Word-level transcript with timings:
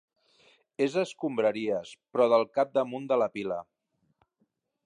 És 0.85 0.95
escombraries, 1.01 1.93
però 2.17 2.29
del 2.33 2.49
capdamunt 2.59 3.09
de 3.15 3.23
la 3.25 3.29
pila. 3.37 3.63